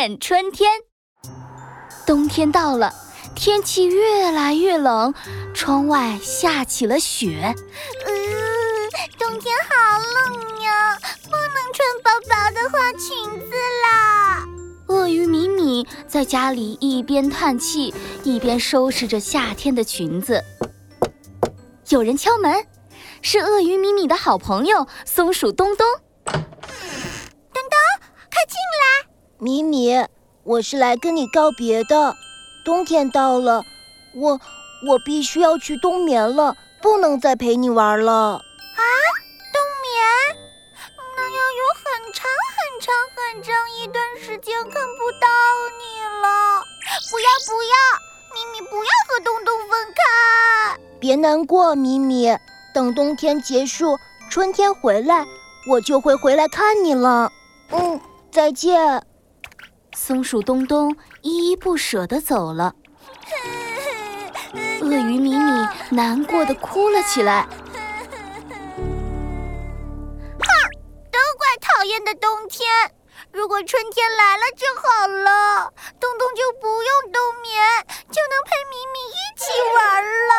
[0.00, 0.70] 见春天。
[2.06, 2.94] 冬天到了，
[3.34, 5.12] 天气越来越冷，
[5.52, 7.52] 窗外下起了雪。
[8.06, 8.14] 嗯，
[9.18, 14.46] 冬天好冷呀，不能穿薄薄的花裙子啦。
[14.86, 20.44] 鳄鱼米米在家里一边叹气，一边收拾着夏天的裙子。
[21.88, 22.64] 有人敲门，
[23.20, 25.84] 是鳄鱼米米的好朋友松鼠东东。
[29.40, 30.04] 米米，
[30.42, 32.16] 我是来跟你告别的。
[32.64, 33.62] 冬天到了，
[34.16, 34.40] 我
[34.88, 38.12] 我必须要去冬眠了，不能再陪你玩了。
[38.12, 38.82] 啊，
[39.52, 40.38] 冬眠？
[41.16, 45.28] 那要有很长很长很长一段时间看不到
[45.78, 46.60] 你了。
[47.08, 47.76] 不要不要，
[48.34, 50.80] 米米不要和东东分开。
[50.98, 52.36] 别难过，米米，
[52.74, 53.96] 等冬天结束，
[54.28, 55.24] 春天回来，
[55.70, 57.30] 我就会回来看你了。
[57.70, 58.00] 嗯，
[58.32, 59.00] 再见。
[59.98, 62.72] 松鼠东东依依不舍地走了，
[64.80, 67.46] 鳄鱼米米难过的哭了起来。
[70.38, 70.46] 哼，
[71.10, 72.70] 都怪讨厌的冬天！
[73.32, 77.60] 如果春天来了就好了，东东就不用冬眠，
[78.10, 80.32] 就能陪米米一起玩了。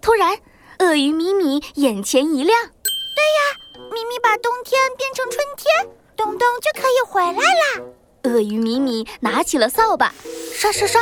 [0.00, 0.36] 突然，
[0.78, 5.97] 鳄鱼米米眼前一亮，对呀，米米把冬天变成春天。
[6.18, 7.84] 东东就可以回来啦！
[8.24, 10.12] 鳄鱼米米拿起了扫把，
[10.52, 11.00] 刷刷刷，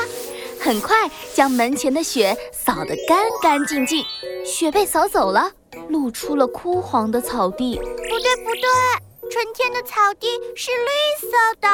[0.60, 4.04] 很快将门前的雪扫得干干净净。
[4.44, 5.50] 雪被扫走了，
[5.88, 7.76] 露出了枯黄的草地。
[7.76, 11.68] 不对不对，春天的草地是绿色的。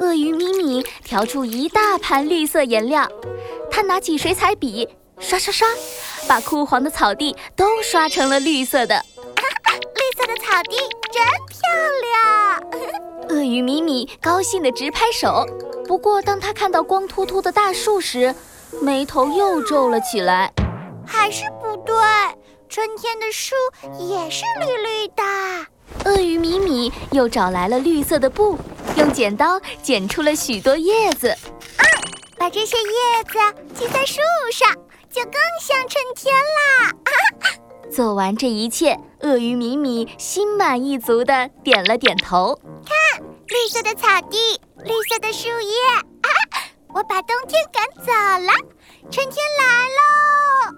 [0.00, 3.08] 鳄鱼米米调出一大盘绿色颜料，
[3.70, 4.88] 他拿起水彩笔，
[5.20, 5.68] 刷刷刷，
[6.26, 8.96] 把枯黄的草地都刷成了绿色的。
[8.96, 10.76] 哈 哈绿色的草地
[11.16, 11.58] 真漂
[12.02, 13.30] 亮！
[13.30, 15.46] 鳄鱼米米高兴地直拍手。
[15.86, 18.34] 不过，当他看到光秃秃的大树时，
[18.82, 20.52] 眉头又皱了起来。
[21.06, 21.94] 还是不对，
[22.68, 23.54] 春天的树
[23.98, 25.22] 也是绿绿的。
[26.04, 28.58] 鳄鱼米米又找来了绿色的布，
[28.96, 31.28] 用剪刀剪出了许多叶子。
[31.28, 31.84] 啊，
[32.36, 33.38] 把这些叶子
[33.78, 34.20] 系在树
[34.52, 34.74] 上，
[35.10, 36.92] 就更像春天啦！
[37.96, 42.60] 做完这一切，鳄鱼米米心满意足地点了点头。
[42.84, 46.28] 看，绿色的草地，绿色的树叶，啊，
[46.88, 48.52] 我把冬天赶走了，
[49.10, 49.64] 春天来
[49.96, 50.74] 喽！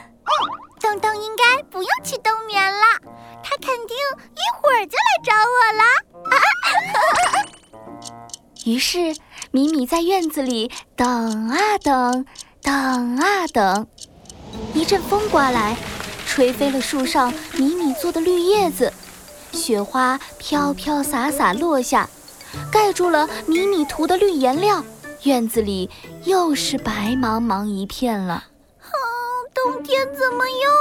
[0.80, 2.98] 东东应该不用去冬眠了，
[3.42, 3.94] 他肯定
[4.32, 5.84] 一会儿就来找我了。
[8.64, 9.14] 于是，
[9.50, 12.24] 米米在院子里等啊等，
[12.62, 13.86] 等啊等，
[14.72, 15.76] 一阵风刮来。
[16.34, 18.92] 吹飞了树上米米做的绿叶子，
[19.52, 22.10] 雪花飘飘洒洒落下，
[22.72, 24.84] 盖住了米米涂的绿颜料。
[25.22, 25.88] 院子里
[26.24, 28.34] 又是白茫茫一片了。
[28.80, 28.90] 啊，
[29.54, 30.73] 冬天怎么又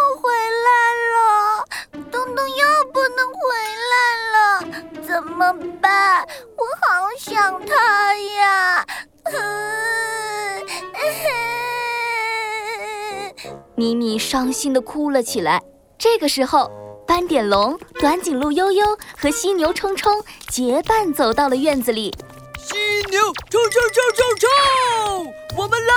[13.75, 15.61] 米米伤心地哭了起来。
[15.97, 16.69] 这个时候，
[17.07, 18.85] 斑点龙、短颈鹿悠悠
[19.17, 22.13] 和犀牛冲冲结伴走到了院子里。
[22.57, 22.75] 犀
[23.09, 25.94] 牛冲冲冲冲冲，我们来！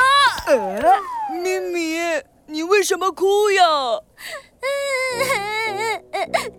[1.32, 3.64] 咪咪，你为什么哭呀？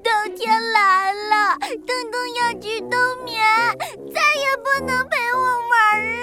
[0.03, 3.43] 冬天来了，东东要去冬眠，
[4.13, 5.75] 再也不能陪我玩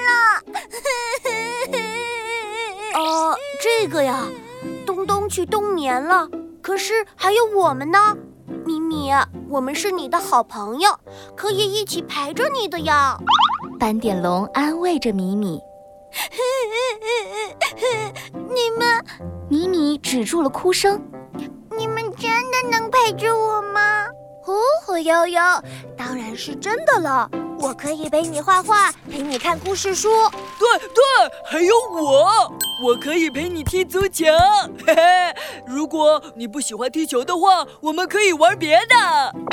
[0.05, 0.09] 了。
[2.95, 4.27] 哦，这个呀。
[4.85, 6.29] 东东去冬眠了，
[6.63, 8.17] 可是还有我们呢，
[8.65, 9.11] 米米，
[9.49, 10.91] 我们是你的好朋友，
[11.37, 13.19] 可以一起陪着你的呀。
[13.79, 15.61] 斑点龙安慰着米米。
[18.33, 19.05] 你们，
[19.49, 21.01] 米米止住了哭声。
[21.77, 24.07] 你们真的能陪着我吗？
[24.43, 24.53] 呼
[24.85, 25.41] 呼悠悠，
[25.97, 27.29] 当然是真的了。
[27.65, 30.11] 我可以陪你画画，陪你看故事书。
[30.59, 31.03] 对对，
[31.47, 32.53] 还有我，
[32.83, 34.27] 我可以陪你踢足球。
[34.87, 35.35] 嘿嘿，
[35.67, 38.95] 如果你不喜欢踢球的话，我们可以玩别的。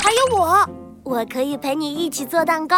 [0.04, 0.69] 还有我，
[1.06, 2.75] 我可以陪你一起做蛋糕。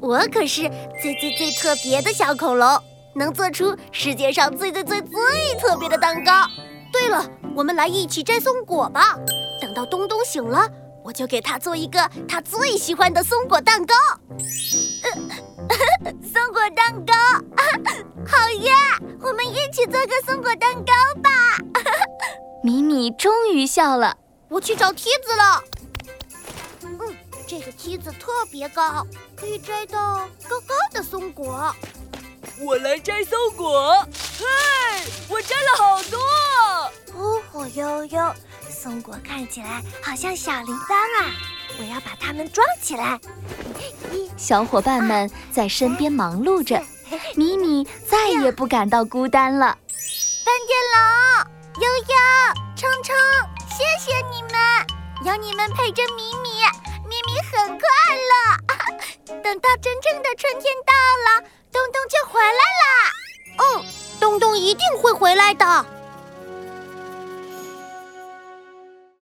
[0.00, 0.70] 我可是
[1.02, 2.80] 最最最特别的小恐龙，
[3.16, 5.18] 能做出世界上最最最最
[5.60, 6.30] 特别的蛋糕。
[6.92, 9.18] 对了，我们来一起摘松果吧。
[9.60, 10.68] 等到东东醒了。
[11.04, 13.94] 我就给他做一个他最喜欢的松果蛋糕。
[16.22, 17.12] 松果蛋糕，
[18.26, 18.72] 好耶！
[19.20, 21.30] 我们一起做个松果蛋糕吧。
[22.62, 24.16] 米米终于笑了。
[24.48, 25.62] 我去找梯子了。
[26.82, 27.16] 嗯，
[27.46, 29.06] 这个梯子特别高，
[29.36, 31.74] 可以摘到高高的松果。
[32.60, 34.06] 我来摘松果，
[34.38, 34.44] 嘿，
[35.28, 36.18] 我摘了好多。
[37.18, 38.34] 哦吼悠悠，
[38.82, 41.30] 松果看起来好像小铃铛啊！
[41.78, 43.16] 我要把它们装起来。
[44.36, 46.82] 小伙伴们在身边忙碌着，
[47.36, 49.78] 米米再也不感到孤单了。
[50.44, 52.14] 斑点龙、悠悠、
[52.74, 53.14] 冲冲，
[53.70, 54.60] 谢谢你们，
[55.26, 56.50] 有你们陪着米米，
[57.08, 57.86] 米米很快
[58.18, 58.32] 乐。
[59.44, 60.92] 等到真正的春天到
[61.30, 61.40] 了，
[61.70, 62.50] 东东就回来
[62.82, 62.90] 了。
[63.58, 63.84] 哦，
[64.18, 65.86] 东东一定会回来的。